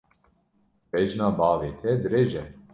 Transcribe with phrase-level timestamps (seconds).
[0.91, 2.43] Bejna bavê te dirêj e.